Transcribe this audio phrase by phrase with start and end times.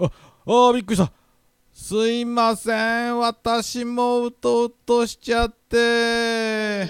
[0.00, 0.10] あ
[0.46, 1.10] あびっくりした。
[1.72, 3.18] すいません。
[3.18, 6.88] 私もうとうとしちゃって。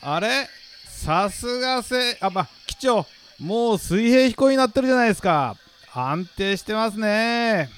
[0.00, 0.48] あれ？
[0.88, 3.06] さすがせあま機長。
[3.38, 5.56] もう水平飛行になってるじゃないですか。
[5.94, 7.68] 安定してますね。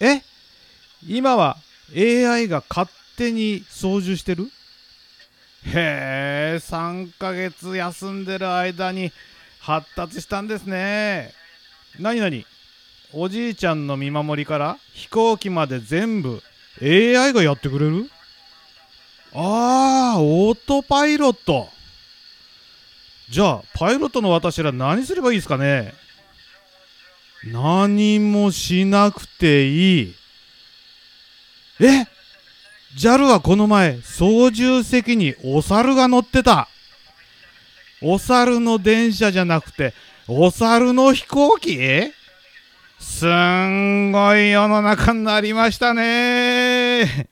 [0.00, 0.20] え？
[1.06, 1.56] 今は
[1.96, 4.44] AI が勝手に操縦してる？
[5.64, 9.10] へえ3ヶ月休んでる間に
[9.60, 11.32] 発達したんですね。
[11.98, 12.44] 何何？
[13.14, 16.42] おじいちゃんの見守りから飛行機まで全部
[16.82, 18.10] AI がやってくれる？
[19.34, 21.68] ああオートパイロット。
[23.30, 25.94] じゃあパイロットの私ら何すればいいですかね？
[27.46, 30.14] 何もしなくていい。
[31.80, 32.06] え
[32.96, 36.68] ？JAL はこの前操縦席にお猿が乗ってた。
[38.02, 39.94] お猿の電車じゃなくて
[40.26, 41.78] お猿の飛行機？
[42.98, 47.28] すんごい世の中になりましたね。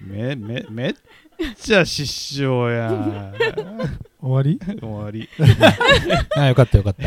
[0.00, 0.94] めめめっ
[1.58, 3.32] ちゃ失笑や
[4.20, 4.58] 終わり？
[4.80, 5.28] 終わり。
[6.36, 7.02] あよかったよかった。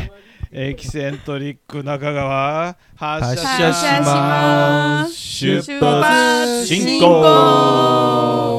[0.51, 5.13] エキセントリック中川発発車車します。
[5.13, 8.58] 出発進行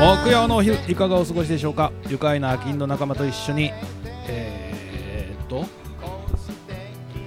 [0.00, 1.92] 木曜のお昼いかがお過ごしでしょうか？
[2.08, 3.70] 愉快な金の仲間と一緒に
[4.26, 5.66] えー、っと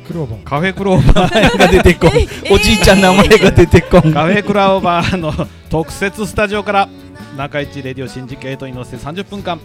[0.08, 2.10] クローバーカフェクローバーが出てこん。
[2.52, 4.02] おじいちゃん名前が出てこん。
[4.12, 5.32] カフェクラオーバーの
[5.70, 6.90] 特設スタジオから
[7.38, 9.60] 中市レディオシンジケートに乗せて30分間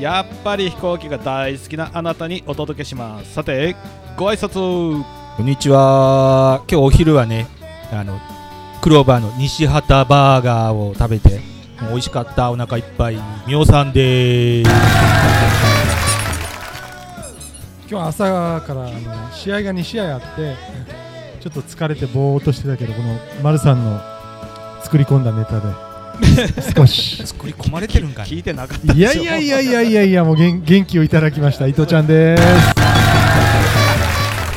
[0.00, 3.32] やっぱり飛行機が大好きなあなたにお届けします。
[3.32, 3.76] さて
[4.16, 5.04] ご挨拶。
[5.36, 6.62] こんにちは。
[6.68, 7.46] 今日お昼はね
[7.92, 8.18] あの
[8.80, 11.53] クローバーの西畑バーガーを食べて
[11.84, 13.18] もう美味しかったお腹いっぱい。
[13.46, 14.70] みおさんでーす。
[17.90, 20.56] 今日朝からあの試合が2試合あって
[21.40, 24.00] ちょっと疲れてぼーっとしてたけどこの丸さんの
[24.82, 25.66] 作り込んだネタで。
[26.74, 27.26] 少し。
[27.26, 28.42] 作り込まれてるんか聞い。
[28.42, 31.66] てなかったいやいやいやいやいやいやもう元元気をいただきました。
[31.66, 32.42] 伊藤ちゃんです。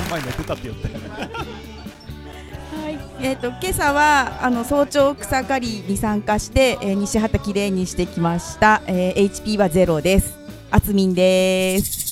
[0.09, 1.01] 前寝てたって言ってはい、
[3.19, 8.81] えっ、と今朝はあの早朝草刈りに参加して、えー西畑きれいにしてきました。
[8.88, 10.38] えー HP はゼロです。
[10.69, 12.07] あつみんです。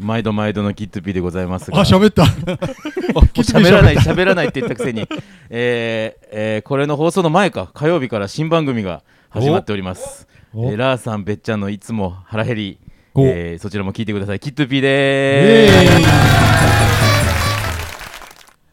[0.00, 1.78] 毎度毎度のキットピーでございますが。
[1.78, 2.24] あ喋った。
[3.42, 5.06] 喋らない喋らないって言ったくせに、
[5.50, 12.78] えーえーこれの放送の前か火曜日から新番組が始まっております、えおーラーさんべっちゃんのいつも腹減り、
[13.14, 13.24] お？
[13.26, 14.40] えーそちらも聞いてください。
[14.40, 17.21] キットピーイでエーす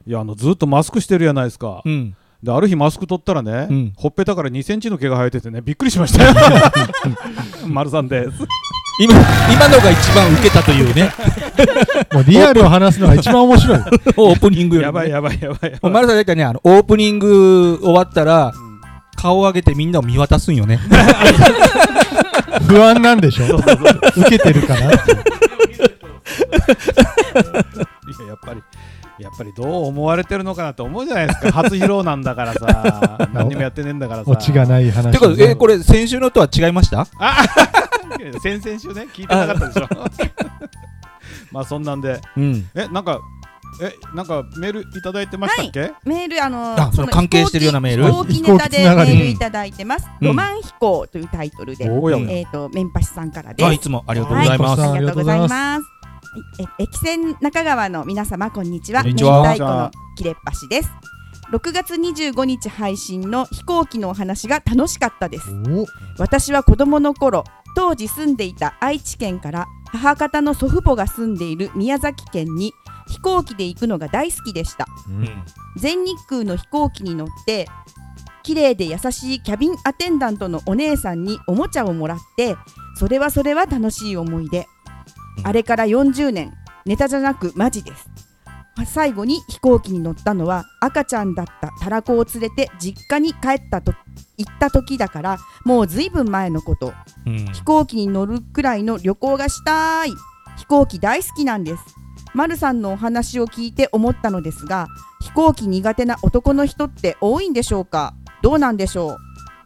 [0.10, 2.16] いやあのずっとマスクしてるやないですか、うん。
[2.42, 3.94] である日マスク取ったらね、うん。
[3.96, 6.26] ほっぺたから2センチの毛が生えててねびっくりしました。
[6.26, 6.34] よ
[7.70, 8.24] 丸さんで。
[8.24, 8.32] す
[9.00, 11.12] 今今のが一番受けたというね。
[12.12, 13.78] もうリアルを話すのが一番面白い。
[14.18, 15.10] オープニングよりもね。
[15.12, 15.92] やばいやばいやばいやばい。
[15.92, 18.52] 丸さん大体ねあのオープニング終わったら
[19.16, 20.80] 顔を上げてみんなを見渡すんよね。
[22.68, 23.58] 不安なんでしょ？
[24.18, 24.90] 受けてるかなや
[28.34, 28.64] っぱり
[29.20, 31.52] やっぱりどう思われてるのかなって思うじゃないですか。
[31.64, 33.30] 初披露なんだからさ。
[33.34, 34.32] 何にもやってねえんだからさ。
[34.32, 37.06] オチがない話てかえーこれ先週のとは違いました？
[38.42, 39.88] 先々週ね聞いてなかったでしょ。
[41.52, 42.22] まあそんなんで。
[42.38, 42.68] うん。
[42.76, 43.20] えなんか
[43.82, 48.04] えなんかメールいただいてましたっけ、メールあのあその関係してるようなメール？
[48.06, 50.08] 飛行機ネタでメールいただいてます。
[50.20, 50.28] うん。
[50.28, 53.68] ロマン飛行というタイトルで、おおやえっ、とメンパシさんからです。
[53.68, 55.99] あいつもありがとうございます、ありがとうございます。
[56.78, 59.04] 駅線中川の皆様こんにちは。
[59.04, 60.90] 明太子の切れっ端です。
[61.52, 65.50] 6月25日配信の飛行機のお話が楽しかったです。
[65.52, 65.88] お
[66.20, 67.44] 私は子供の頃、
[67.76, 72.74] 当時住んでいた愛知県から母方の祖父母が住んでいる宮崎県に
[73.08, 74.86] 飛行機で行くのが大好きでした。
[75.78, 77.68] 全日空の飛行機に乗って
[78.44, 82.56] 綺麗で優しいキャビンアテンダントのお姉さんにおもちゃをもらって
[82.96, 84.79] それはそれは楽しい思い出、うん
[85.44, 86.54] あれから40年
[86.86, 88.10] ネタじゃなくマジです。
[88.86, 93.94] 最後に飛行機に乗ったのは赤ちゃんだったたらこを連れて実家に帰ったと
[94.38, 96.94] 行った時だからもうずいぶん前のこと。
[97.26, 97.46] うん。
[97.48, 100.12] 飛行機に乗るくらいの旅行がしたい。
[100.58, 101.84] 飛行機大好きなんです。
[102.34, 104.88] 丸さんのお話を聞いて思ったのですが
[105.20, 108.14] 飛行機苦手な男の人って多いんでしょうか？
[108.42, 109.18] どうなんでしょう？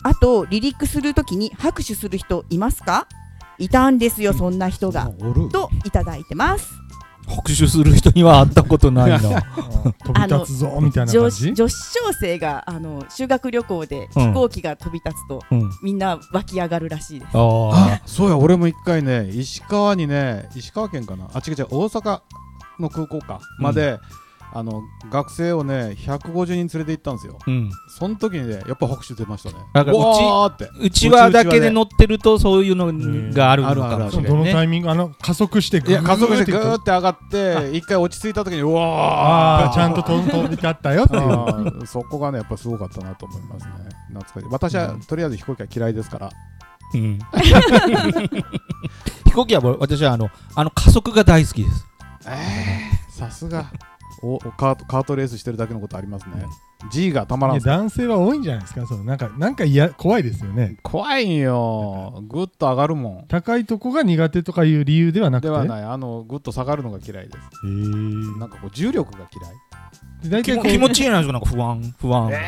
[0.03, 3.07] あと離陸するときに拍手する人いますか？
[3.57, 5.11] いたんですよそんな人が。
[5.19, 5.49] おる。
[5.49, 6.73] といただいてます。
[7.25, 9.19] 拍手する人には会ったことないな。
[10.03, 15.69] 飛び立つぞみたいな感女じ子女子小生があの修学旅行でうん飛行機が飛び立つと、うん。
[15.81, 17.29] みんな湧き上がるらしいです。
[17.33, 17.39] あ
[17.73, 21.29] あそうや俺も一回ね石川にね石川県かな？
[21.33, 22.19] あ違う違う大阪
[22.79, 23.99] の空港かまで、
[24.55, 27.39] あの学生をね150人連れて行ったんですよ。
[27.41, 27.71] あうん。
[27.89, 29.55] その時にねやっぱ拍手出ましたね。
[29.73, 30.69] だからうちわーって。
[30.79, 32.85] うちわだけで乗ってるとそういうの
[33.33, 34.91] があるのかもしれどないのタねイミング？
[34.91, 38.85] あの加速していや加速してグーって上がって一回落ち着いた時にうわー。
[38.85, 43.71] ああちゃんと飛飛び立ったよっていうあーそこがねやっぱすごかったなと思いますね
[44.13, 46.29] 懐かしい私は、とりあえず飛行機は嫌いですから
[46.93, 47.19] うん
[49.25, 51.87] 飛行機は私はあのあの加速が大好きです
[53.09, 53.71] さすが
[54.23, 56.45] おおカートカートレースしてるだけのことありますね。
[56.91, 60.77] G がたまらんいや男性は多いんじゃないですかそのなんかなんか嫌怖いですよね。
[60.81, 63.25] 怖いんよぐっと上がるもん。
[63.27, 65.47] 高いとこが苦手とかいう理由ではなくて？
[65.49, 65.83] ではない。
[65.83, 67.37] あのぐっと下がるのが嫌いです。
[67.37, 68.39] へー。
[68.39, 69.53] なんかこう重力が嫌い。
[70.23, 72.29] で大体気持ちいいなんですよなんか不安不安。
[72.31, 72.39] えー、あ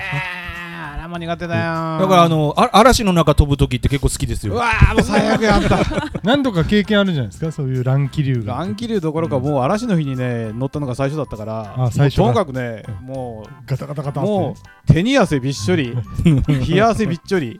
[1.05, 1.61] れも苦手だよ。
[1.99, 4.53] だからあのあ嵐の中飛ぶ時って結構好きですよ。
[4.53, 5.79] うわーもう最悪やった。
[6.23, 7.51] 何度か経験あるんじゃないですか？
[7.51, 8.55] そういう乱気流が。
[8.55, 14.55] 乱気流どころかもう嵐の日にね乗ったのが最初だったからあ最初もうだともかくねもガタガタガタも
[14.87, 17.59] う手に汗びっしょり冷や汗びっちょり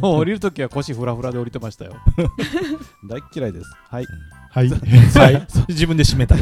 [0.00, 1.94] もう降りるときは腰フラフラで降りてましたよ。
[3.08, 3.66] 大っ嫌いです。
[3.90, 4.06] はい。
[4.50, 4.68] はい。
[4.70, 5.46] はい。
[5.68, 6.36] 自分で締めた。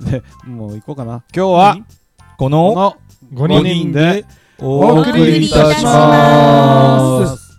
[0.00, 1.22] でもう行こうかな。
[1.34, 1.76] 今日は
[2.38, 2.72] この
[3.34, 4.24] この5 5人人で
[4.62, 7.50] お送りいたします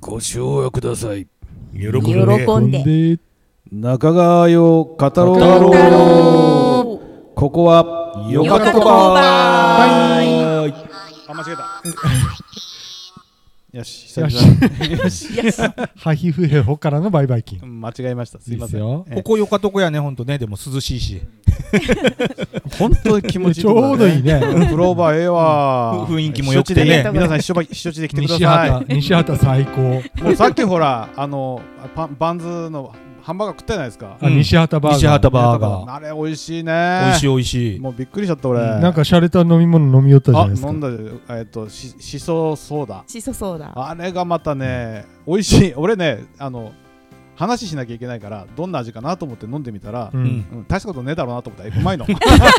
[0.00, 1.28] ご唱和ください。
[1.72, 2.82] 喜喜んで。
[3.16, 3.20] で。
[3.70, 7.00] 中川よ語ろ語うろ
[7.34, 10.27] ここはよよかこば
[11.28, 11.64] あ間違えた。
[13.70, 15.02] よし久よし々。
[15.02, 15.36] よし。
[15.36, 15.60] よし。
[16.00, 18.40] ハヒフヘホからの売買金うん間違えました。
[18.40, 18.80] すいません。
[18.80, 20.38] ここよかとこやねほんとね。
[20.38, 21.20] でも涼しいし。
[22.78, 24.40] 本当に気持ちいいちょうどいいね。
[24.70, 27.06] クローバーええわ雰囲気も良くてね。
[27.12, 29.80] 皆さん避暑避暑地で来てくだ西さ畑西畑最高。
[29.82, 31.60] いもうさっきほらあの
[31.94, 32.94] パンバンズの
[33.28, 34.16] ハンバーガー食ったじゃないですか？
[34.22, 34.96] あ西畑バーガー。
[35.00, 35.92] 西畑バーガー。
[35.94, 36.72] あれ美味しいね。
[37.04, 37.78] 美味しい美味しい。
[37.78, 38.60] もうびっくりしちゃった俺。
[38.60, 40.68] なんか洒落た飲み物飲みよったじゃあないですか。
[40.70, 40.96] 飲んだで
[41.28, 43.04] えっとししそソーダ。
[43.06, 45.74] しそそうだあれがまたね美味しい。
[45.76, 46.72] 俺ねあの
[47.36, 50.24] 話しなきゃいけないからどんな味かなと思って飲んでみたらううん。
[50.24, 50.28] んう
[50.60, 51.68] ん大したことねえだろうなと思った。
[51.68, 52.06] らうまいの。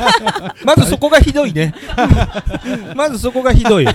[0.64, 1.74] まずそこがひどいね。
[2.96, 3.88] まずそこがひどい。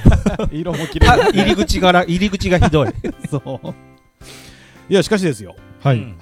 [0.50, 1.09] 色も綺麗。
[1.09, 2.88] あ入り口から入り口がひどい。
[3.31, 3.75] そう。
[4.93, 5.55] いやしかしですよ。
[5.85, 5.99] はい。
[5.99, 6.17] うん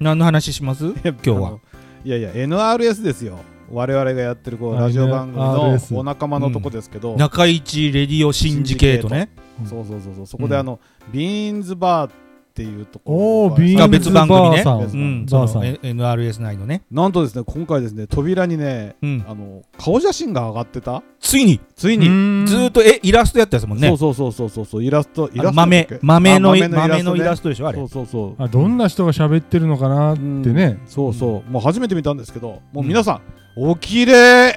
[0.00, 0.94] 何の話します？
[1.04, 1.58] 今日は。
[2.04, 3.38] いやいや NRS ですよ。
[3.70, 9.30] 我々がやってるこうあラジオ番組のお仲間のとこですけど、中市レディオシンジケートね。
[9.68, 10.26] そうそうそうそう。
[10.26, 10.80] そこであの、
[11.12, 12.14] ビーンズバーっ
[12.52, 14.62] ていうところおービが別番組ね。
[14.66, 15.26] うん。
[15.26, 15.48] バーさん。
[15.48, 16.82] その N- NRS 内のね。
[16.90, 19.24] なんとですね今回ですね扉にねうん。
[19.28, 21.02] あの顔写真が上がってた？
[21.20, 21.60] ついに。
[21.76, 22.06] ついに、
[22.46, 23.88] ずーっとえイラストやったやつもんね。
[23.88, 24.64] そうそうそうそうそう。
[24.64, 25.88] そうイラストイラストあ豆。
[26.02, 27.78] 豆のあ豆のイラスストでしょあれ。
[27.78, 28.42] そうそうそう。
[28.42, 30.78] あどんな人が喋ってるのかなってね。
[30.86, 33.20] そうそう、もう初めて見たんですけどもう皆さん、
[33.56, 34.56] おきれいえ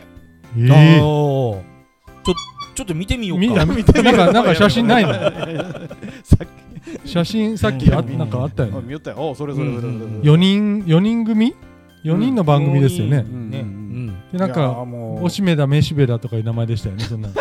[0.56, 1.62] ー。
[2.24, 2.34] ちょ
[2.75, 5.13] ちょっと見てみようみんなか見てなんかなんか写真ないの？
[6.24, 6.48] さっ
[7.06, 8.18] 写真さっきあうん。
[8.18, 8.82] なんかあったよね。
[8.86, 9.30] 見よったよ。
[9.32, 10.02] おそれそれそれそれ、うん。
[10.02, 11.56] うんうん4人四人組
[12.04, 13.24] ？4人の番組ですよね。
[14.32, 15.25] でなんかもう。
[15.25, 17.30] おしめだめしべだとかいう名前でしたよねそんな。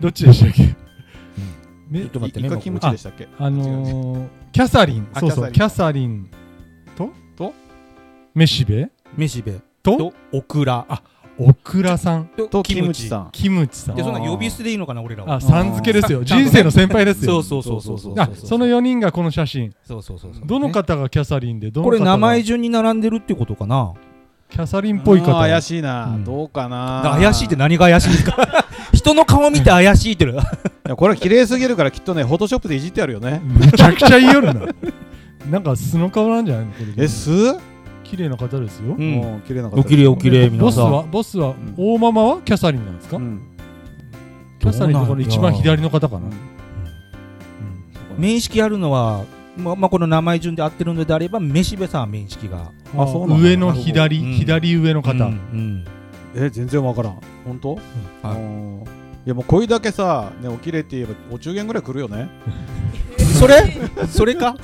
[0.00, 0.74] どっちでしたっけ？
[1.90, 3.28] めちょっと待ってねイカキムチでしたっけ？
[3.38, 5.08] あのーキャサリン。
[5.14, 6.28] あそうそうキキャャサリン
[6.96, 7.10] と？
[7.36, 7.54] と？
[8.34, 8.90] めしべ？
[9.16, 10.12] めしべとと？
[10.32, 10.84] オクラ。
[10.88, 11.02] あ
[11.40, 13.08] オクラさんとキムチ。
[13.08, 13.28] さん。
[13.32, 13.96] キムチさん。
[13.96, 15.36] でそんな呼び捨てでいいのかな俺らは。
[15.36, 16.24] あさん付けですよ。
[16.24, 17.42] 人生の先輩ですよ。
[17.42, 23.94] そうそうそうそうそうあその4人がこの写真そうそうそうそうどの方がキャサリンでどのこれ名前順に並んでるってことかな
[24.48, 30.36] キャサリンっぽい方怪しいな、うんどうかな怪しいって何が怪しいんですか人の顔見て怪しいってるい
[30.88, 34.66] やこれは綺麗すぎるからきっとねフォトショップでいじってあるよねめちゃくちゃ言いよるな
[35.50, 37.30] なんか素の顔なんじゃないのこれえす
[38.08, 38.94] 綺麗な方ですよ。
[38.98, 39.12] うん。
[39.16, 40.92] もう綺麗な方おきれいおきれいボス皆さん。
[40.92, 43.18] はボスはん大ママはキャサリンなんですか？
[43.18, 43.42] うん。
[44.58, 46.26] キャサリンのところ一番左の方かな。
[46.26, 46.32] うん。
[48.16, 49.24] 面識あるのは
[49.56, 52.72] ままあこの名前順で合ってるのであればめしべさんは面識が。
[52.96, 53.44] あそうなんだ。
[53.44, 54.32] 上の左うん。
[54.32, 55.12] 左上の方。
[55.12, 55.84] うんうん。
[56.34, 57.20] え全然わからん。
[57.44, 57.80] 本当、は
[58.34, 58.84] いうん
[59.26, 59.28] い。
[59.28, 62.28] やもうこれだけさねおきれいって言えばお中元ぐらい来るよね。
[63.38, 63.76] それ？
[64.08, 64.56] それか？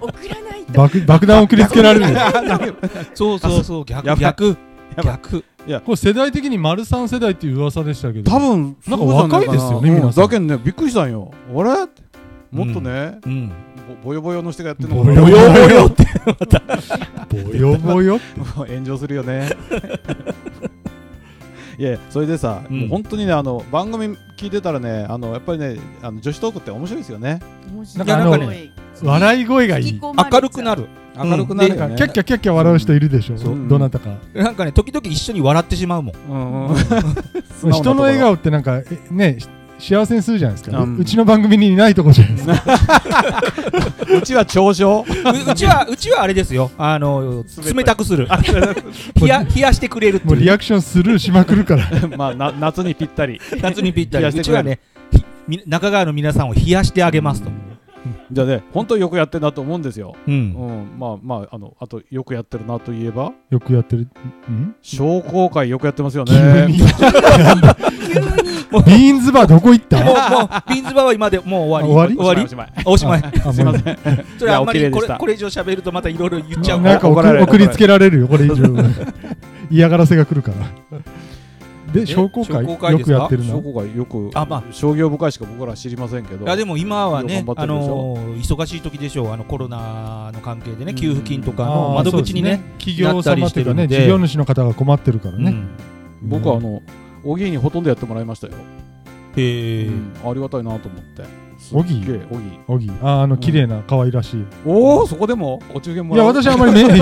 [0.00, 0.72] 送らないと。
[0.72, 2.12] 爆爆弾送りつけられる。
[2.12, 2.18] よ
[3.14, 3.84] そうそうそう。
[3.84, 4.56] 逆やばい逆。
[4.96, 5.04] やばい。
[5.06, 5.44] 逆。
[5.84, 8.30] これ世代的に丸三世代っていう噂でしたけど。
[8.30, 10.24] 多分なんか若いですよねうん皆さん。
[10.24, 11.30] だけどねびっくりしたんよ。
[11.54, 11.88] あれ？
[12.50, 13.52] もっとね、うん。
[14.02, 15.02] ぼぼよぼよの人がやってるの。
[15.02, 16.06] ボヨボヨって。
[17.30, 19.48] ボヨボヨもう炎上するよね。
[21.78, 22.80] いやそれでさ、うん。
[22.80, 27.40] もう本当にねあの番組聞いてたらねあのやっぱりねあの女子トークって面白いですよね。
[27.72, 28.06] 面白い。
[28.06, 28.70] なんかね
[29.02, 30.00] 笑い声がいい。
[30.00, 30.88] 明るくなる。
[31.16, 31.90] 明るくなるよね、なん。
[31.90, 36.74] かキャッキャキャッキャ笑う人いるでしょそうどなたかなんかね時々一緒に笑ってしまうもん
[37.70, 39.36] 人の笑顔ってなんかえね
[39.78, 43.42] 幸せにするじゃないですか、ううんちの番組にいないとこじゃないですか
[44.16, 47.44] うちは長所ううちはうちはあれですよあの
[47.74, 48.28] 冷たくする
[49.20, 54.78] 冷や冷やしてくれるもうリアクションスルーしまくるからまあな夏にぴったり夏にぴったりうちはね
[55.66, 57.50] 中川の皆さんを冷やしてあげますと
[58.30, 60.50] じゃあね本当によくやってるなと思うんですよ、ううん。
[60.52, 63.32] ん、まあまああのあとよくやってるなといえば。
[63.50, 64.02] よくやってる。
[64.50, 64.74] ん？
[64.82, 66.66] 商工会よくやってますよ急ね
[68.86, 69.98] ビーンズバーどこ行った？
[70.02, 72.16] もうもうビーンズバーは今でもう終わり。
[72.16, 72.46] 終わり？
[72.48, 72.72] 終わり。
[72.84, 73.22] おしまい。
[73.22, 73.42] おしまい。
[73.44, 73.98] あすいません。
[74.38, 78.56] それあんまりこれこれ以上喋るとまたいろいろ言っちゃうなんか送りつけられるよこれ以上。
[79.70, 80.50] 嫌がらせが来るか
[80.90, 80.98] ら
[81.92, 86.44] で商工会よくやってるの工会よくあまあ商業部会しか僕ら知りませんけど。
[86.44, 89.30] いやでも今はねあのー忙しい時でしょう。
[89.30, 90.96] あのコロナの関係でねうん。
[90.96, 93.88] 給付金とかあのー窓口にねそうです企業様というかねなったりしてるんで。
[93.88, 95.68] 事業主の方が困ってるからね、うん。
[96.22, 96.82] 僕はあの
[97.24, 98.54] おぎにほとんどやってもらいましたよ、
[99.36, 100.12] へえうん。
[100.24, 101.22] ありがたいなと思って
[101.72, 105.60] おぎすっげえおぎおぎあーあの綺麗な可愛らしい、おおそこでも？
[105.74, 106.24] お中元もらう。
[106.24, 106.98] いや私はあまり 面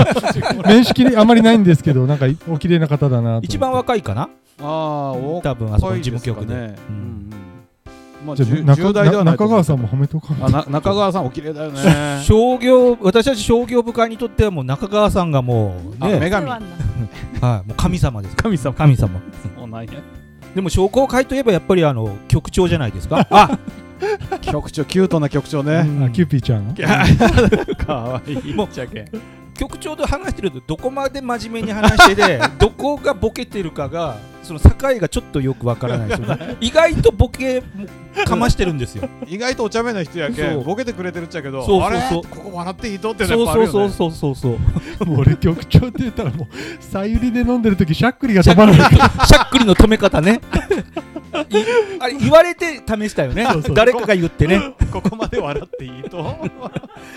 [0.66, 3.44] 面識あまりないんですけどなんかお綺麗な方だなと。
[3.46, 4.22] 一番若いかな？
[4.22, 6.54] ああお多分あそこの事務局で。
[6.54, 6.74] ね、ううんんう
[8.24, 8.26] ん。
[8.26, 11.80] まあじゃあ10中10代中川さんも褒めとかあな中川さんお綺麗だよね。
[12.22, 16.14] 商業私たち商業部会にとってはもう中川さんがもうね。
[16.14, 16.46] あ女神
[17.40, 18.36] はいもう神様です。
[18.36, 18.74] 神様。
[18.74, 19.20] 神様。
[19.58, 19.92] おなんや？
[20.54, 23.26] でも商工会といえばやっぱりあの局長じゃないですか？
[23.30, 23.58] あ
[24.40, 25.84] 局長キュートな局長ね。
[25.86, 26.04] うん。
[26.04, 26.74] あキューピーちゃん
[27.76, 28.52] かわいい。
[28.54, 29.04] ぶっちゃけ
[29.58, 36.56] 局長と話してるとどこまで真面目に話してて どこがボケてるかがその境がちょっとよくわからないですよね。
[36.62, 39.06] 意外とボケもかましてるんですよ。
[39.26, 42.20] 意外とお茶目な人やけボケてくれてるっちゃけどそうそうそう。
[42.20, 42.28] あれ？
[42.30, 43.10] ここ笑っていいと？
[43.12, 44.12] ってそうそうそうそう。
[44.12, 44.48] そうそ
[45.04, 50.40] うもう俺局長って言ったらもうさゆりで飲んでる時しゃっくりが止まらないしゃっくりの止め方ね。
[51.18, 51.19] い
[52.00, 53.44] あれ言われて試したよね。
[53.44, 53.74] そうそう。
[53.74, 54.74] 誰かが言ってね。
[54.92, 56.18] こ こまで笑っていいと。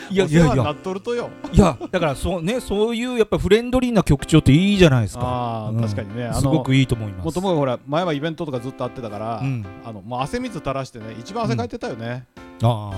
[0.09, 0.43] いやおいやいや。
[0.43, 1.29] 世話になっとるとよ。
[1.51, 5.23] いやだからそうねそういうやっぱフレンドリーな局長っていいじゃないですか。
[5.23, 5.81] ああ、うん。
[5.81, 6.25] 確かにね。
[6.25, 7.25] あのすごくいいと思います。
[7.25, 9.65] もともとほら前はイベントとかずっとあってたから、うん。
[9.85, 12.25] あのもう汗水垂らしてね一番汗かいてたよね、
[12.61, 12.91] あ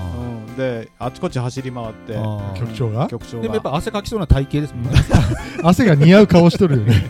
[0.49, 0.55] うん。
[0.55, 2.13] であちこち走り回って
[2.59, 3.07] 局長が？
[3.07, 3.43] 局長が。
[3.43, 4.91] でもやっぱ汗かきそうな体型ですもんね。
[5.63, 7.09] 汗が似合う顔しとるよね。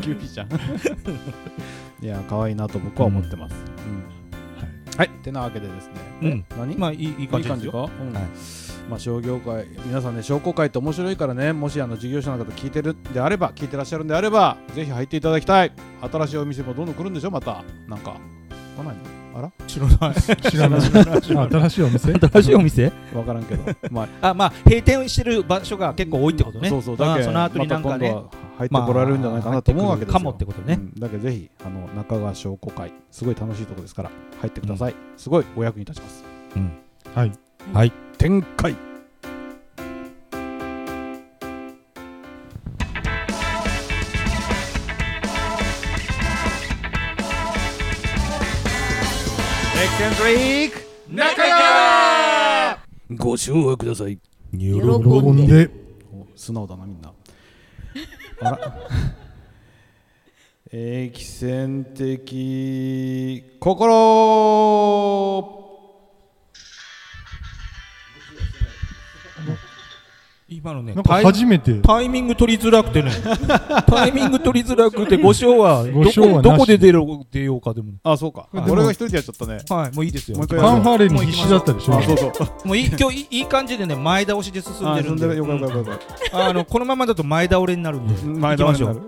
[0.00, 0.48] キューピーちゃん
[2.02, 4.98] いや可愛いなと僕は思ってます、うん。
[4.98, 6.44] はい、てなわけでですね、うん。
[6.58, 6.76] 何？
[6.76, 8.12] まあいいいい感じか、うん。
[8.12, 8.24] はい。
[8.88, 15.72] まあ、商工会皆さんね商工会って面白いからねもしあの事業者の方聞いてるんであれば聞いてらっしゃるんであればぜひ入っていただきたい。
[16.12, 17.30] 新しいお店もどんどん来るんでしょ？
[17.30, 17.64] また。
[17.88, 18.16] なんか。
[18.76, 19.38] 来ないの？
[19.38, 19.52] あら？
[19.66, 20.14] 知らない。
[20.50, 20.80] 知らない。
[20.80, 22.12] あ新しいお店？
[22.12, 22.92] 新しいお店？
[23.14, 23.64] 分からんけど。
[23.90, 24.08] まあ。
[24.28, 26.68] あまあ閉店してる場所が結構多いってことね。
[26.68, 26.96] そうそう。
[26.98, 28.14] だけその後になんかね
[28.56, 30.74] 入ってこられるんじゃないかなと思うわけですよ、かもってことね。
[30.74, 30.94] うん。
[31.00, 36.24] だけどぜひあの中川商工会すごい楽しいとこですから入ってください、すごいお役に立ちます。
[37.14, 37.32] はい。
[37.72, 37.92] はい。
[38.18, 38.76] 展開。
[53.16, 54.18] ご唱和ください。
[54.52, 55.70] 喜んで。
[56.12, 57.12] お素直だなみんな
[58.40, 58.58] あら。
[60.72, 65.63] エキセン的心。
[70.64, 71.74] 今のねなんか初めて。
[71.80, 73.10] タイミング取りづらくてね。
[73.86, 77.92] タイミング取りづらくてご賞はごどこどこで出ろ出ようかでも。
[78.02, 78.48] あそうか。
[78.54, 79.58] でも俺が一人でやっちゃったね。
[79.68, 80.38] はいもういいですよ。
[80.38, 82.26] ファンファーレに必死だったでしょあそうそ
[82.64, 82.66] う。
[82.68, 85.20] もういい今日いいいい感じでね前倒しで進んあでるんで。
[85.20, 85.90] 進んでるよかったよか。
[85.92, 85.98] っ
[86.32, 88.14] たあのこのままだと前倒れになるんで。
[88.14, 89.00] た前倒しになる。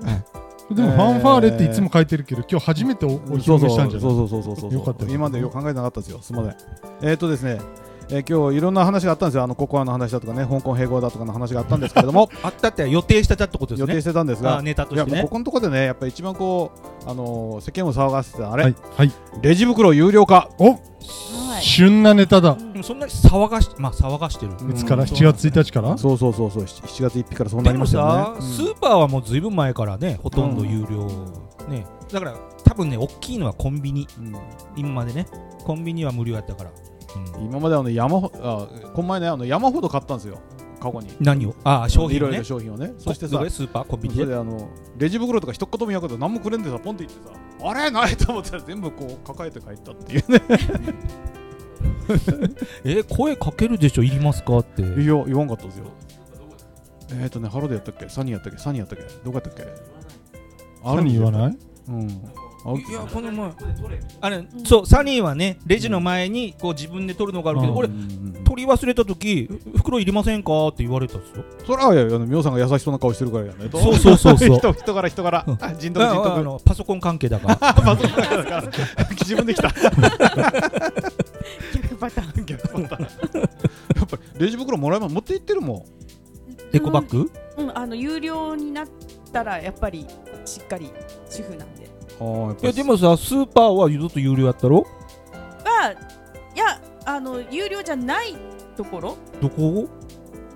[0.70, 4.10] でもファンファーレっていつも書いてるけど今日初めておお披そうそう露目したんじゃない？
[4.10, 6.18] そうそうそうそうそうよかった今までよく考えてなかったですよ。
[6.20, 6.52] すみま
[7.00, 7.08] せん。
[7.08, 7.58] えっとですね
[8.08, 9.42] えー今日いろんな話があったんですよ。
[9.42, 12.28] あのココアの話だとかね香港併合だとかの話があったんですけれども。
[12.42, 13.92] あったって予定してたってことですね。
[13.92, 15.10] 予定してたんですあがネタとしてね。
[15.10, 16.70] いやもうここのところでねやっぱり一番こ
[17.06, 19.12] うあのー世間を騒がせてたあれ、はいはい。
[19.42, 20.48] レジ袋有料化。
[20.58, 20.76] おは
[21.58, 21.62] い。
[21.62, 22.54] 旬なネタだ。
[22.54, 24.52] でもそんなに騒がしまあ騒がしてる。
[24.70, 25.02] いつから？
[25.02, 25.98] うん7月1日から？
[25.98, 26.50] そうそうそう。
[26.52, 31.08] そう7月1日からそうなでもりましたよさ、ね、スーパーはもうずいぶん前からねほとんど有料、
[31.68, 31.84] ね。
[32.12, 34.06] だから多分ね大きいのはコンビニ。
[34.18, 34.26] うん。
[34.28, 34.36] うん
[34.76, 35.26] 今までね。
[35.64, 36.70] コンビニは無料やったから、
[37.38, 37.44] うん。
[37.44, 40.38] 今まであの山ほあこの前ねあの山ほど買ったんですよ。
[40.80, 41.08] カゴに。
[41.20, 41.54] 何を？
[41.64, 42.16] ああ商品をね。
[42.16, 42.92] いろいろ商品をね。
[42.99, 43.85] そしてさスーパー？
[43.87, 44.35] コンビニで？
[44.35, 44.68] あの
[44.99, 47.35] レジ袋とか一言も言わなくて何もくれんでさポンって言ってさ
[47.68, 47.90] あれ？
[47.90, 50.42] ないと思ったら全部こう抱えて帰ったっていうね。
[52.85, 54.82] え声かけるでしょいりますかって。
[54.82, 55.87] いや言わんかったんですよ。
[57.11, 58.08] えっ、ー、とねハロでやったっけ？
[58.08, 58.58] サニーやったっけ？
[58.58, 59.04] サニーやったっけ？
[59.25, 59.64] どこやったっけ？
[60.85, 61.58] 何言わない？
[61.88, 62.08] うん。
[62.08, 62.40] あ
[62.75, 63.52] いやこの前。
[64.20, 67.78] あれそうサニーはねレジの前にこう自分で取るのがあるけど、うん。
[67.78, 67.96] 俺うんう
[68.40, 70.68] ん取り忘れた時ふ袋いりませんか？
[70.68, 71.44] って言われたんですよ。
[71.66, 73.68] それはやあのみょうさんが優しそうな顔してるからやね。
[73.68, 74.58] とそうそうそうそう。
[74.58, 75.58] 人人柄人柄うん。
[75.61, 77.56] あ人徳人ああ徳のパソコン関係だから。
[77.75, 78.62] パソコンだから。
[79.11, 79.68] 自分で来た。
[79.68, 79.80] 逆
[81.99, 83.08] パターン逆パターンや。
[84.04, 85.14] っぱりレジ袋もらえます？
[85.14, 85.85] 持って行ってるも
[86.73, 87.30] エコバッグ？
[87.58, 88.88] うん、あの有料になっ
[89.32, 90.06] たらやっぱり
[90.44, 90.90] しっかり
[91.28, 91.86] 主婦なんで
[92.18, 94.87] いやでもさスーパーはずっと有料やったろ？
[95.64, 95.90] は
[96.54, 98.35] いやあの有料じゃない
[98.76, 99.16] ところ？
[99.40, 99.88] どこ？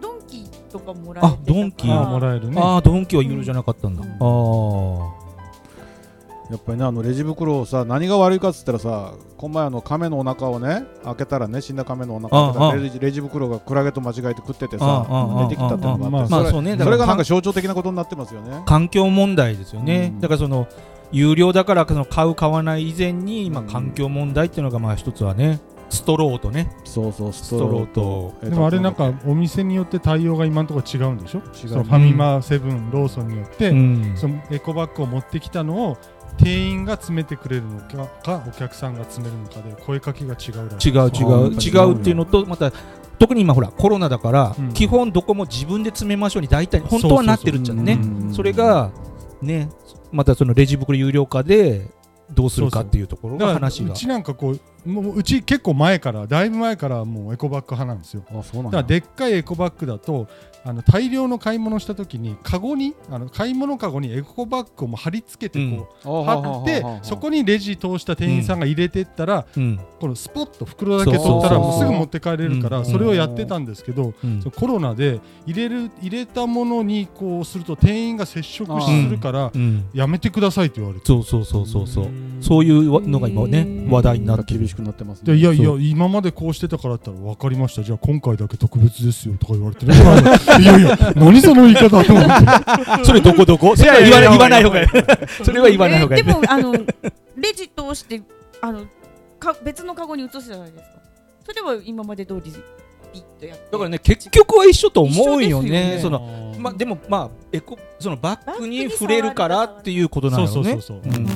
[0.00, 1.90] ドンキとかもらえてたあドンキ。
[1.90, 2.60] ああもらえるね。
[2.60, 4.10] ああドンキは有料じゃなかったんだ、うん。
[4.10, 4.14] あ
[5.16, 5.20] あ
[6.50, 15.06] やっぱりねあのレジ袋をさ何が悪いかっつったらさこの前あの亀のお腹をね開けたらね死んだ亀のお腹開けたああらレジレジ袋がクラゲと間違えて食っててさ
[15.48, 16.30] 出てきたっていうのがあって。
[16.32, 18.62] まあそれがなんか象徴的なことになってますよね。
[18.66, 20.20] 環境問題ですよね、うん。
[20.20, 20.66] だからその
[21.12, 23.66] 有料だからその買う買わない以前に今うん。
[23.66, 26.72] 環境問題っていうのがまあ一つはねストローとね。
[26.84, 31.38] そうそうスストローとでもあれなんかお店によって対応が今のところ違うんでしょ？
[31.38, 34.12] 違うそのファミマセブンローソンによって、うん。
[34.16, 35.98] そのエコバッグを持ってきたのを
[36.38, 40.92] 店員が詰めてくれるのかかお客さんが詰めるのかで声かけが違うらしい。
[40.92, 41.82] 違う違う。
[41.82, 42.70] あ違うっていうのとまた
[43.18, 44.72] 特に今ほらコロナだから、うん。
[44.72, 47.94] 基本どこも自分で詰めましょうに大体本当はなってるっちゃね。
[47.94, 47.96] う
[48.28, 48.92] んそれが
[49.42, 49.68] ね
[50.12, 51.88] またそのレジ袋有料化で
[52.32, 58.24] どうするかっていうところだからが話がうちなんかこうもううち結構前からだいぶ前からもうエコバッグ派なんですよ。
[58.30, 58.78] あそうなんだ。
[58.78, 60.28] だからでっかいエコバッグだと
[60.64, 65.58] あの大量の買い物した時にカゴにあの買い物カゴにエコバッグをもう貼り付けて
[66.04, 69.80] こう、貼ってそこにレジ通した店員さんが入れてったら、うん。
[69.98, 72.84] このスポッと袋だけ取ったらもうすぐ持って帰れるからうん。
[72.86, 74.42] それをやってたんですけど、うん。
[74.54, 79.88] コロナで入れる入れたものにこうすると店員が接触するからうん。
[79.94, 81.06] やめてくださいって言われて。
[81.06, 82.08] そうそうそうそうそう。
[82.40, 87.82] そういうのが今ね話題になってる厳しくなってますでいやいやそ今までこうしてたからったら分かりました。
[87.82, 93.04] じゃあ今回だけ特別ですよとか言われてねいやいや何その言い方と思って。
[93.04, 93.76] それどこどこ？
[93.76, 94.88] それは言わない言わない方がいい。
[95.44, 96.22] それは言わない方がいい。
[96.22, 98.22] えでもあのレジ通して
[98.60, 98.84] あの
[99.38, 101.00] か別のカゴに移すじゃないですか？
[101.44, 102.52] それは今まで通り
[103.12, 103.64] ピッとやって。
[103.72, 105.70] だからね結局は一緒と思うよね。
[105.70, 105.98] ね。
[106.00, 109.64] そのまあでもまあエコそのバッグに触れるから。
[109.64, 110.82] っていうことなそうのよね。
[110.82, 111.22] そうそうそう、う。
[111.22, 111.29] んうん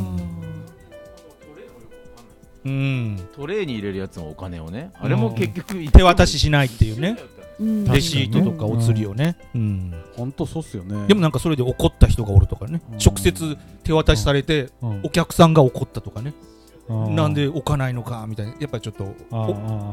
[2.64, 3.28] うん。
[3.34, 7.18] トレーに入れるやつのお金をねあれも結局手渡ししないっていうね。
[7.60, 9.36] レシートとかお釣りをね。
[9.54, 9.94] うん。
[10.16, 11.06] 本当そうっすよね。
[11.06, 12.82] でもなんかそれで怒った人がおるとかね。
[12.92, 12.98] うん。
[12.98, 15.00] 直接手渡しされてうん。
[15.04, 16.32] お客さんが怒ったとかね。
[16.48, 16.53] うん
[16.88, 18.52] なんで置かないのかみたいな。
[18.60, 19.14] やっぱりちょっと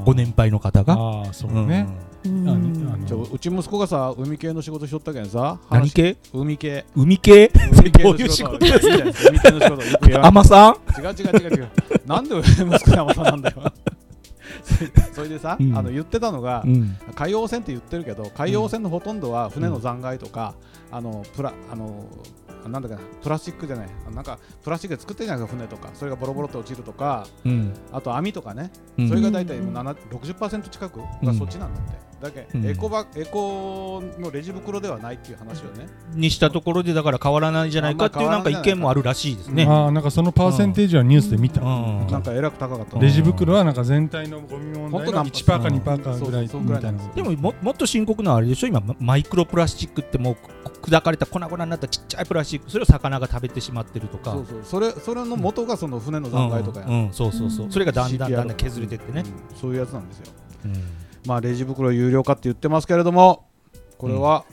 [0.06, 0.95] ご年配の方が。
[1.32, 1.67] そううん。
[1.67, 1.88] ね、
[2.25, 2.49] うん。
[2.49, 3.06] あにあの。
[3.06, 6.17] じゃあうち息子がさ海系の仕事しとったけんさ何系？
[6.34, 6.86] 海系。
[6.95, 7.51] 海系？
[7.71, 8.65] 海系どうの仕事？
[8.65, 10.25] いう仕事海系の仕事。
[10.25, 11.69] 甘さん違う違う違う違う。
[12.06, 13.73] なんで息子山さんなんだよ。
[15.13, 15.77] それでさ、うん。
[15.77, 16.97] あの言ってたのが、うん。
[17.15, 20.56] 海洋船って言ってるけど海洋船のほとんどは船の残骸とか、
[20.91, 22.06] あのプラあの
[22.69, 23.89] なんだかなプラスチックじゃない。
[24.08, 25.89] あなんかプラスチックで作ってるじゃないですか船とか。
[25.93, 27.28] それがボロボロって落ちるとか。
[27.45, 27.74] うん。
[27.91, 29.10] あと網とかね、うん。
[29.10, 32.65] それが大体もう7 60%近くがそっちなんだって、だけ、うん。
[32.65, 38.05] エコバエコのレジ袋ではないっていう話をね、にしたところでだから変わらないんじゃないか。
[38.05, 39.65] っていうなんか意見もあるらしいですね。
[39.67, 42.07] ああなんかそのパーセンテージはニュースで見た、うん。
[42.07, 47.13] なんかえらく高かったうんレジ袋はなんか全体のゴミ問題のほんとなん1パーか2パーかぐらいみたいな。
[47.13, 48.67] でもももっと深刻なのはあれでしょ？
[48.67, 50.38] 今ママイクロプラスチックってもう
[50.81, 52.69] 砕かれた粉々になったちっちゃいプラスチック。
[52.69, 54.31] それを魚が食べてしまってるとか。
[54.31, 54.60] そうそう。
[54.63, 57.05] それそれの元がその船の残骸とかや、うん。
[57.07, 57.13] うん。
[57.13, 57.65] そうそうそう。
[57.65, 59.57] うんそれがだんだんだんだん削れてってね、うん。
[59.57, 60.34] そういうやつなんですよ。
[60.65, 60.73] うん
[61.25, 63.45] まあレジ袋有料化って言ってますけれども
[63.97, 64.45] これは、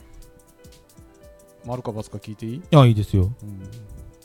[1.65, 3.31] 丸か×か聞いていい、いやいいですよ。
[3.41, 3.61] うん。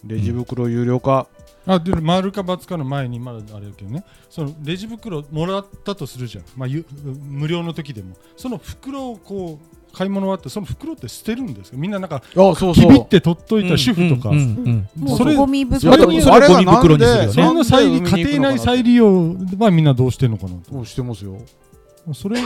[0.07, 1.29] レジ袋有料化、
[1.67, 4.05] あで丸か×かの前にまだあれだけどね。
[4.29, 6.85] そのレジ袋もらったとするじゃん、まあ、ゆ
[7.23, 8.15] 無料の時でも。
[8.37, 11.79] その袋をこう買い物終わってその袋って捨てるんですよ。
[11.79, 15.03] みんななんかあそうきびって取っといた主婦とか、うんうんうん。
[15.05, 21.33] もそうれゴミ袋にでもあれがゴミ袋にするよねそれの再家庭内再利用はみんなどうしてんのかなうんしてますよ。
[21.33, 21.41] と
[22.13, 22.39] それ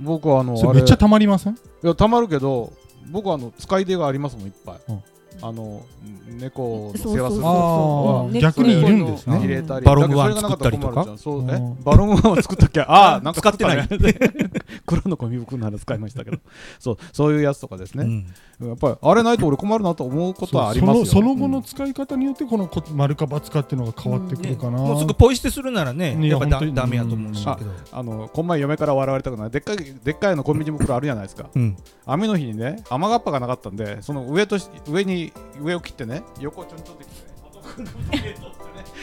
[0.00, 0.74] 僕はあのあれそれ。
[0.74, 1.54] めっちゃたまりません？
[1.54, 2.72] いやたまるけど
[3.10, 5.02] 僕はあの使い出がありますもんいっぱい、うん。
[5.42, 5.84] あの
[6.28, 9.38] 猫のそうそうそう世話するあーね逆にいるんですね。
[9.38, 11.18] 入れたりバロンワンだけどそれがなかったら困るじゃん。
[11.18, 11.82] そうえうん。
[11.84, 12.80] バロンワンを作ったっけ？
[12.88, 13.88] ああなんか使ってない。
[14.86, 16.38] 黒のゴミ袋なら使いましたけど。
[16.78, 18.26] そうそういうやつとかですね、うん
[18.58, 27.58] やっぱりあれないと俺困るなと思うことはありますよそのその後の使い方によってこのこ丸か×かっていうのが変わってくるかな、もうすぐポイ捨てするならねいややっぱだ本当にダメやと思うんですけど
[27.92, 29.50] あのこん前嫁から笑われたくない。
[29.50, 31.50] でっかいでっかいのコンビニ袋あるじゃないですか。
[31.54, 31.76] うん。
[32.06, 38.55] 雨の日にね雨がっぱがなかったんでその上とし上に上を切ってね横をちょんちょんって切ってね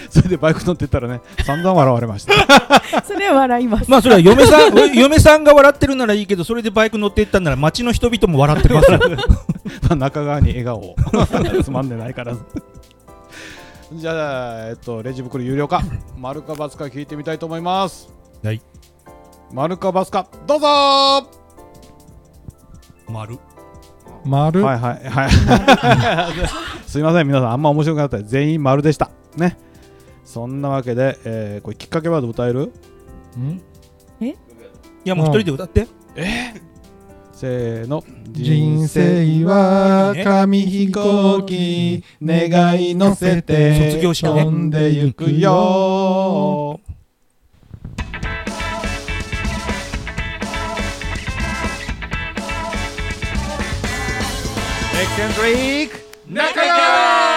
[0.09, 2.33] それでバイク乗ってったらね散々笑われました。
[3.05, 3.89] それは笑います。
[3.89, 8.99] まあそれは嫁さん 嫁さんが笑ってるならいいけどそれでバイク乗っていったんなら街の人々も笑ってますよ。
[9.83, 10.79] まあ中側に笑顔。
[10.79, 10.95] を
[11.63, 12.35] つまんでないから。
[13.93, 15.81] じゃあえっとレジ袋有料化。
[16.17, 18.09] 丸かバスか聞いてみたいと思います。
[18.43, 18.61] はい。
[19.51, 20.67] 丸かバスかどうぞ！
[20.67, 21.23] ー
[23.11, 23.37] 丸。
[24.25, 25.09] 丸、はいはい。
[25.09, 25.29] はい。
[26.87, 27.27] すいません。
[27.27, 29.11] 皆さんあんま面白くなかった全員丸でした。
[29.35, 29.57] ね
[30.25, 32.71] そんなわけで、えーこれきっかけワード歌える？
[33.37, 33.61] ん？
[34.21, 34.35] い
[35.03, 35.87] やもう一人で歌って。
[37.33, 38.03] せーの。
[38.31, 44.43] 人生は紙飛行機願い乗せて卒業式ね。
[44.43, 46.79] 飛んでゆくよ。
[54.95, 55.51] エキセントリ
[55.85, 55.97] ック
[56.29, 57.32] 中川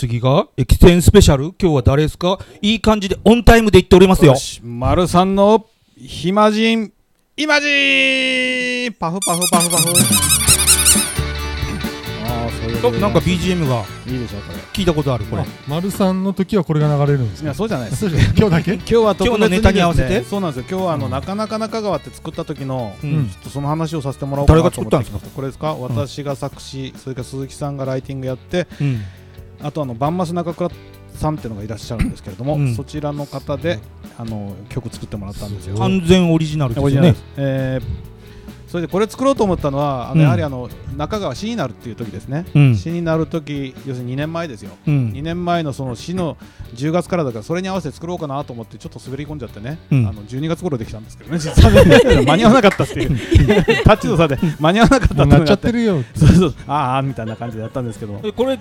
[0.00, 1.52] 次がエキセンスペシャル？
[1.60, 2.38] 今日は誰ですか？
[2.62, 4.32] いい感じでオンタイムで言っておりますよ。
[4.32, 6.90] よし丸さんの暇人。
[7.36, 9.88] イマジンパフパフパフパフ。
[12.24, 14.58] ああそういうおなんか BGM がいいでしょうこれ。
[14.72, 15.42] 聞いたことあるこれ。
[15.42, 17.48] あ丸さんの時はこれが流れるんですか？
[17.48, 18.06] いやそうじゃないです。
[18.34, 18.72] 今日だけ？
[18.76, 20.22] 今日は特別今日のネタに合わせて？
[20.24, 20.66] そうなんですよ。
[20.70, 21.12] 今日はあの、うん。
[21.12, 23.22] なかなか中川って作った時の、ううん。
[23.24, 24.96] んちょっとその話をさせてもらおうかなと思って。
[24.96, 29.02] 誰が作ったんですこれですか、私が作詞それから鈴木さんがライティングやってうん
[29.62, 30.70] あとあのバンマス中倉
[31.14, 32.74] さんっていうのがいらっしゃるんですけれども、うん。
[32.74, 33.78] そちらの方で
[34.18, 35.76] あの曲作ってもらったんですよ。
[35.76, 37.14] 完全オリジナルですよね。
[37.36, 38.10] えー
[38.70, 40.20] それでこれ作ろうと思ったのはあの、うん。
[40.20, 42.76] やはりあの中川死になるっていう時ですね、うん。
[42.76, 45.10] 死になる時要するに2年前ですよ、うん。
[45.10, 46.36] 2年前のその死の
[46.76, 50.06] 10月からだからそれに合わせて作ろうかなと思ってちょっと滑り込んじゃってね、うん。
[50.06, 52.24] あの12月頃できたんですけどね実はね。
[52.24, 53.18] 間に合わなかったっていう。
[53.82, 56.04] タッチの差で間に合わなかったもうなっちゃってるるよ。
[56.14, 56.54] そうそう。
[56.68, 58.20] ああみたいな感じでやったんですけど。
[58.22, 58.56] えこれ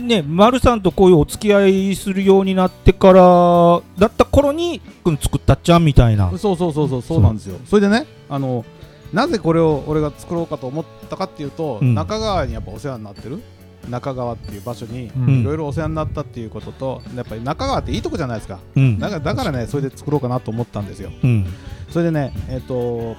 [0.00, 6.30] ね丸さんとこういうお付き合いするようになってからだった頃にうん作ったっちゃんみたいな。
[6.38, 7.58] そうそうそうそうそうなんですよ。
[7.66, 8.64] それでねあの
[9.12, 11.94] なぜこれを俺が作ろうかと思ったかっていうと、うん。
[11.94, 13.40] 中川にやっぱお世話になってる。
[13.88, 15.40] 中川っていう場所にうん。
[15.40, 18.60] いろいろお世話になったっていうこととやっぱり中川っていいとこじゃないですか。
[18.76, 18.98] うん。
[18.98, 21.10] だからだからねそれで作ろうかなと思ったんですよ。
[21.22, 21.46] うん。
[21.88, 23.16] それでねえっ、と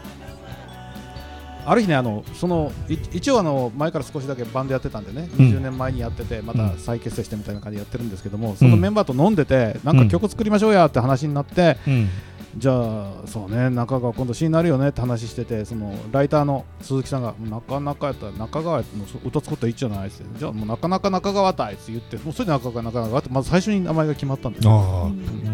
[1.66, 5.46] ある日ねあのそのい一応あの前から少しだけバンドやってたんでね、うん。
[5.52, 12.10] 20年前にやっててまたうん再結成してみたいな感じでやってるんですけども、そのメンバーと飲んでてなんか曲作りましょうやって話になって、うん
[12.58, 18.84] じゃあそうね中川今度死になるよねって話しててそのライターの鈴木さんがなかなかやったら中川の
[19.26, 24.72] 歌作ったらいいじゃないってじゃあもうなかなか中川たいって言ってもうそれで中川中川ってまず最初に名前が決まったんですよ。
[24.72, 25.10] ああ。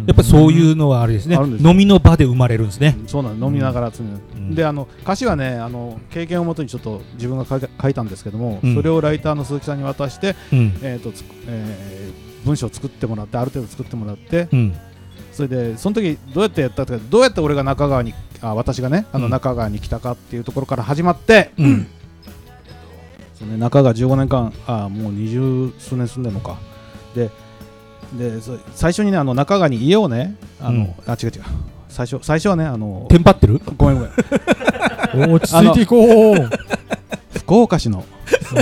[0.08, 1.36] やっぱそういうのはあれですね。
[1.36, 1.64] あるんです。
[1.64, 2.98] よ飲みの場で生まれるんですね。
[3.06, 4.56] そうなの飲みながらうん。
[4.56, 8.76] であの歌詞はねあの経験をもとにちょっと自分が書いた書いたんですけども、うん。
[8.76, 10.80] それをライターの鈴木さんに渡して、うん。
[10.82, 14.76] えーとつえー文章を作ってもらってある程度作ってもらってうん
[15.38, 21.88] それでその時どうやってやったかどうやって俺が中川にあ私がねあのうん中川に来たかっていうところから始まって、うん。
[23.36, 26.58] そうね、中川15年間あもう二十数年住んでるのか。
[27.14, 27.30] で
[28.18, 31.12] でそ最初にねあの中川に家をねあの、うん。
[31.12, 31.44] あ違う違う。
[31.88, 33.62] 最初最初はねあのテンパってる？
[33.78, 34.08] ごめんご
[35.14, 35.30] めん。
[35.36, 36.50] 落ち着いていこう。
[37.38, 38.04] 福岡市の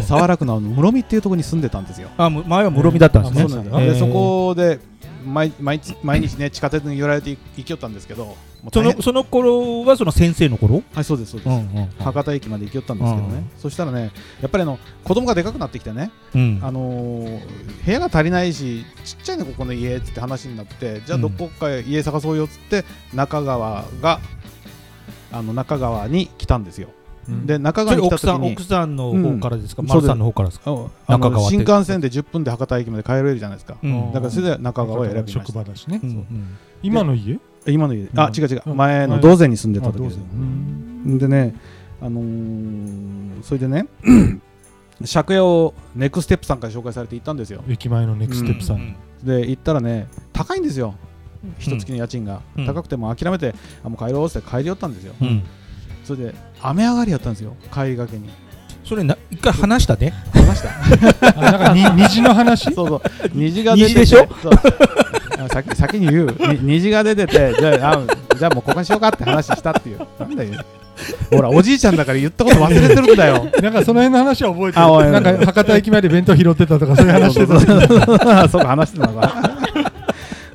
[0.04, 2.10] 早良区のあの室見っていうところに住んでたんですよ。
[2.18, 3.44] あむ前は室見だったんですね。
[3.44, 4.80] うなんへーですでそこで
[5.26, 8.38] 毎毎日毎日ね地下鉄に寄られて行きよったんですけど
[8.74, 10.82] そのその頃はその先生の頃？
[10.94, 14.12] はいそうですそうです、ん博多駅まで行きよったんですけどね、うんそしたらね
[14.42, 16.60] やっぱりあの子供がでかくなってきてね、うん。
[16.64, 22.84] あのー部屋が足りないしちっちゃいねここの家っつって話になってじゃあどこか家探そうよっつって
[23.14, 24.20] 中川が
[25.32, 26.90] あの中川に来たんですよ。
[26.90, 27.05] うん
[27.46, 28.54] で中川に来た時に。
[28.54, 29.88] 奥さん奥さんの方からですか、うん。
[29.88, 30.74] 丸さんの方からですか、あ
[31.08, 34.14] あの中川新幹線で10分で博多駅まで帰れるじゃないですか、うん。
[34.14, 35.46] だからそれで中川を選びました。
[35.46, 36.02] 職場だしね。
[36.84, 37.40] 今の家？
[37.68, 38.08] 今の家。
[38.16, 38.62] あ違う違う。
[38.66, 38.78] うん。
[38.78, 40.20] 前の道前に住んでた時です。
[41.20, 41.56] でね
[42.02, 43.88] あのーそれでね
[45.12, 47.64] 借家をネクステップさんから紹介されて行ったんですよ。
[47.68, 48.78] 駅前のネクステップさん。
[48.78, 50.96] にで行ったらね高いんですよ。
[51.44, 51.56] うん。
[51.60, 52.66] 一月の家賃が、うん。
[52.66, 55.14] 高くても諦めてあもう帰ろうって帰り寄ったんですよ、
[56.06, 58.30] それで雨上がりやったんですよ帰りがけに。
[58.84, 60.70] それな一回話したね話した。
[61.40, 62.72] あなんかに虹の話？
[62.74, 63.02] そうそう。
[63.34, 64.00] 虹が出てて。
[64.02, 64.28] 虹でしょ？
[64.44, 64.54] そう。
[65.44, 66.28] あ先先に言う。
[66.54, 70.00] に虹が出ててじゃああじゃあもうここにしようかって話したっていう。
[70.20, 70.52] なんだよ。
[71.32, 73.50] ほらおじいちゃんだから言ったこと忘れてるんだよ。
[73.62, 75.12] なんかその辺の話は覚えてる。
[75.12, 77.60] なんか博多駅前で弁当拾ってたとかそういう話してた。
[78.48, 79.52] そうか話してたの か。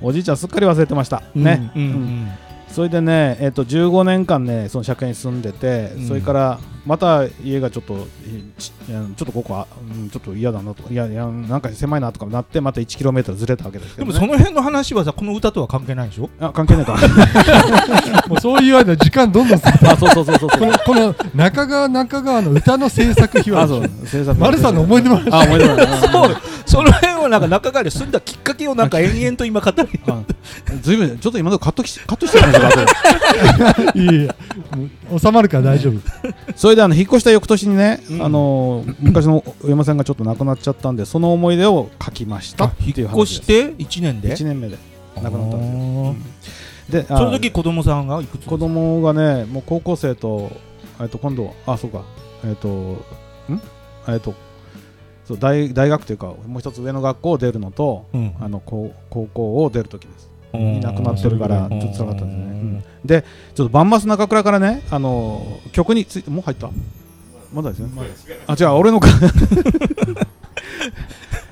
[0.01, 1.83] おじいちゃんすっかり忘れてました、ね、うん。
[1.83, 2.29] うん
[2.73, 6.09] それでね、えっと15年間ねその借家に住んでて、うん。
[6.09, 16.31] それからまた家がちょっとえちちょっとここは、うんちょっと嫌だなとかいやいやなんか狭いなとかなってまた 1km ずれたわけですけど、ね、でもその辺の話はさこの歌とは関係ないでしょ？
[16.41, 16.97] あ関係ないか
[18.29, 20.49] もうそういう間時間どんどんあそうそうそうそう。
[20.51, 23.89] このこの中川中川の歌の制作秘話あそう。
[24.07, 26.37] 制作丸さんの思い出もあるしあ思い出もあるそう。
[26.67, 30.23] その辺はなんか中川で住んだきっかけをなんか延々と今語りあ
[30.81, 34.31] ずいぶんちょっと今のカットきカットしてるんですよ後でいい
[35.19, 35.95] 収まるから大丈夫。
[36.55, 38.23] それであの引っ越した翌年にね、うん。
[38.23, 43.53] あの昔のお山さんがちょっと亡くなっちゃったんでその思い出を書きましたっていう引っ話です。
[43.53, 44.79] 越して1年で？1年目で
[45.17, 45.77] 亡くなったんですよ。
[45.77, 46.23] うん。
[47.07, 50.51] であその時子供さんがいくつ子供がねもう高校生と,、
[51.01, 52.05] えっと今度あそうか。
[52.45, 52.99] えっ、とん？
[54.09, 54.35] えっ、と
[55.25, 58.35] そう大大学というかもう一つ上の学校を出るのと、うん。
[58.41, 60.25] あの高高校を出る時です。
[60.25, 61.81] うんいなくなってるからうん。
[61.81, 62.85] ちょっと辛かったですね、うん。
[63.05, 63.23] で
[63.55, 66.71] ちょっとバンマス中倉からねあの曲についてもう入った？
[67.53, 67.89] まだですね？
[68.47, 69.09] あ違う俺のか。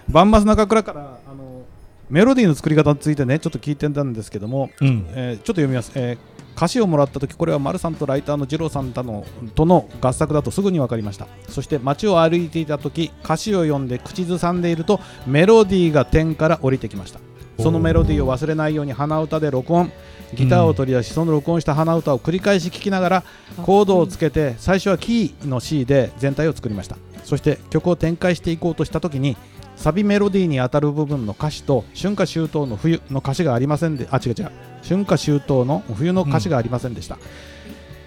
[0.08, 1.62] バンマス中倉からあの
[2.08, 5.06] メロディーの作り方についてねちょっと聞いてたんですけども、うん。
[5.10, 6.18] えーちょっと読みます、えー
[6.58, 11.28] 歌詞をもらった時これは丸さんとライターの二郎さんとのとの合作だとすぐに分かりました。
[11.48, 17.20] そして街を歩いていた時歌詞を読んで口ずさんでいるとメロディーが天から降りてきました
[17.58, 19.92] そのメロディーを忘れないように鼻歌で録音。
[20.34, 23.24] ギターを取り出し、その録音した鼻歌を繰り返し聴きながら
[23.62, 26.96] コードをつけて最初はキーの C で全体を作りました。
[27.24, 29.38] そして曲を展開していこうとした時に
[29.76, 34.50] サビメロディーに当たる部分の歌詞と春夏秋冬の冬の歌詞がありませんであ違う違う。
[34.86, 37.16] 春夏秋冬の冬の歌詞がありませんでした、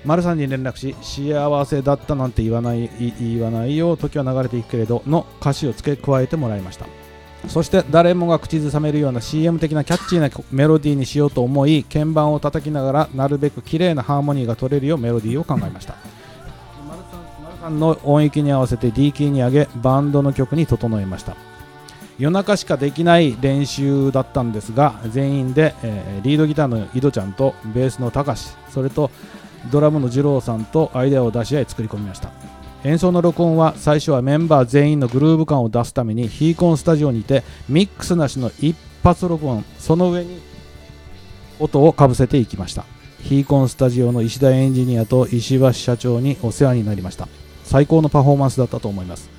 [0.06, 6.86] 丸さんに連絡し幸せだったなんて言わないい言わないよ時は流れていくけれどの歌詞を付け加えてもらいました
[7.48, 15.96] そして誰もが口ずさめるような CM 的なキャッチーなメロディーにしようと思い鍵盤を叩きながらなるべく綺麗なハーモニーが取れるようメロディーを考えました。
[16.88, 17.02] 丸
[17.60, 21.36] さんの音域に合わせて D キーに上げバンドの曲に整えました。
[22.20, 29.10] 夜中しかできない練習だったんですが全員で、えーリードギターの井戸ちゃんとベースの高しそれと
[29.72, 32.32] ドラムの二郎さんとアイデアを出し合い作り込みました。
[32.84, 40.42] 演奏の録音は最初はメンバー全員のグルーヴ感を出すためにヒーコンスタジオにてミックスなしの一発録音その上に
[41.60, 42.86] 音をかぶせていきました。
[43.22, 47.28] ヒーコンスタジオの石田エンジニアと石橋社長にお世話になりました。
[47.64, 49.30] 最高のパフォーマンスだったと思います、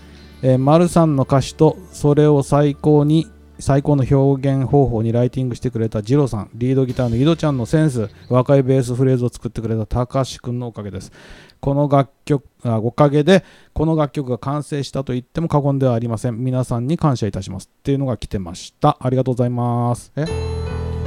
[0.40, 3.26] えー、丸さんの歌詞とそれを最高に
[3.62, 11.12] 最高の表現方法にライティングしてくれた二郎さんリードギターの井戸ちゃんのセンス若いベースフレーズを作ってくれた高橋君のおかげです。
[11.60, 16.38] この楽曲あおかげでこの楽曲が完成したと言っても過言ではありません。
[16.38, 17.70] 皆さんに感謝いたします。
[17.72, 18.96] っていうのが来てました。
[18.98, 20.10] ありがとうございます。
[20.16, 20.26] え？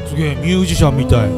[0.08, 1.30] すげえミュージシャンみたい。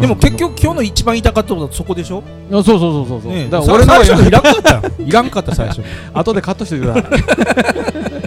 [0.00, 2.22] でも結局今日の一番言いたかったことはそこでしょ？
[2.52, 3.48] あそうそうそうそうそう、ねえ。
[3.50, 4.74] だから俺の最初のいらんかった。
[4.74, 5.82] よいらんかった最初。
[6.14, 8.23] 後でカットしてください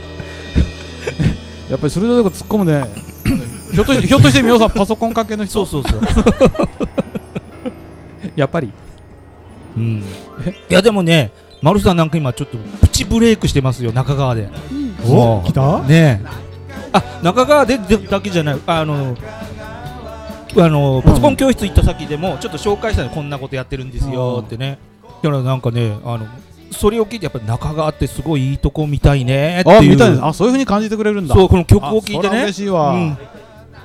[1.69, 2.85] やっぱり鋭いとこ突っ込むね。
[3.73, 5.65] ひょっとしてひょっとして皆さんパソコン関係の人？
[5.65, 6.01] そうそうそう。
[8.35, 8.71] やっぱり？
[9.75, 9.99] うん。
[9.99, 10.03] い
[10.69, 14.49] やでもね丸さんなんか今ちょっとプチブレイクしてますよ中川で。
[15.05, 15.43] お？
[15.45, 15.79] 来た？
[15.81, 16.25] ねえ。
[16.93, 19.15] あ中川ででだけじゃないあの
[20.57, 24.79] あのパソコン教室行った先でもちょっと紹介したのこんなことやってるんですよってね。
[25.21, 26.27] だからなんかねあの
[26.71, 29.77] それを聞いてやっぱり中川ってすごいいいとこみたいねっていう。
[29.77, 30.25] あ見たいです。
[30.25, 31.35] あそういうふうに感じてくれるんだ。
[31.35, 33.17] そうこの曲を聞いてあそれはね嬉しいわ、うん。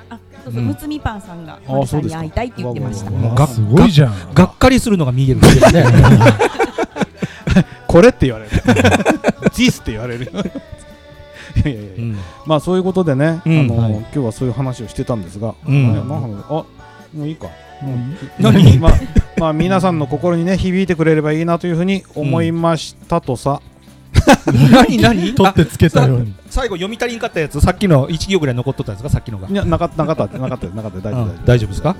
[0.09, 0.67] あそうそう、うん。
[0.67, 3.11] むつみパンさんがあマリさそうんに会いたいって言ってました。
[3.11, 4.33] がすごいじゃん。
[4.33, 5.85] がっかりするのが見えるんですよね。
[7.87, 8.51] これって言われる。
[9.53, 10.31] ジスって言われる。
[11.55, 12.17] いやいやいや、うん。
[12.45, 13.59] まあそういうことでね、うん。
[13.59, 13.91] あのはい。
[13.91, 16.45] 今日はそういう話をしてたんですが、うん。
[16.49, 16.63] あ
[17.13, 17.47] もういいか。
[17.81, 17.97] もう
[18.39, 18.77] 何？
[18.79, 18.91] まあ、
[19.37, 23.61] まあ皆さんの心にね響いてくれればいいなというふうに思いましたとさ、
[24.71, 24.97] 何？
[25.01, 25.33] 何？
[25.35, 26.33] 取ってつけたように。
[26.49, 29.47] 最後読み足りんかったやつさっきの1行ぐらい残っとったんですかさっきのが。
[29.47, 31.45] いやなかったなかったなかったなかった大丈夫うん。
[31.45, 31.95] 大丈夫ですか？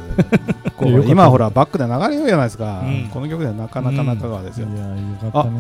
[1.08, 3.10] 今ほらバックで流れようじゃないですか、うん。
[3.12, 5.60] この曲でなかなか中川ですよ、いやよかったね。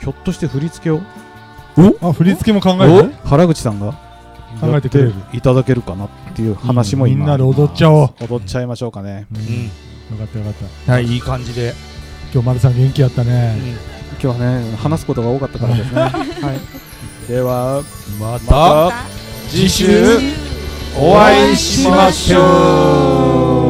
[0.00, 1.00] ひょっとして振り付けを？
[2.02, 4.05] あ振り付けも考えて原口さんが？
[4.60, 5.14] 考えてくれる。
[5.32, 7.16] いただけるかなっていう話も今。
[7.16, 8.10] みんなで踊っちゃおう。
[8.20, 9.26] 踊っちゃいましょうかね。
[9.32, 9.40] うん。
[9.40, 9.64] うん
[10.06, 10.54] よかったよかっ
[10.86, 10.92] た。
[10.92, 11.74] はいいい感じで。
[12.32, 13.56] 今日丸さん元気やったね。
[14.22, 17.82] 今日はね話すことが多かったからですね、 はい、では
[18.20, 18.92] ままた
[19.48, 19.86] 次週。
[20.98, 23.65] お会いしましょう